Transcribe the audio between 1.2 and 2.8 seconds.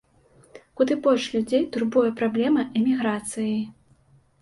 людзей турбуе праблема